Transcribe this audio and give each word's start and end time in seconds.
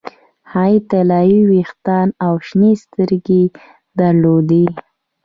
هغې 0.53 0.77
طلايي 0.89 1.39
ویښتان 1.49 2.07
او 2.25 2.33
شنې 2.47 2.71
سترګې 2.83 3.43
درلودې 3.99 4.65